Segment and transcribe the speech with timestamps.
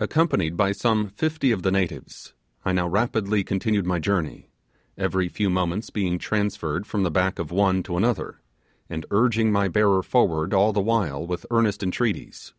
[0.00, 2.32] Accompanied by some fifty of the natives,
[2.64, 4.48] I now rapidly continued my journey;
[4.96, 8.40] every few moments being transferred from the back of one to another,
[8.90, 12.52] and urging my bearer forward all the while with earnest entreaties.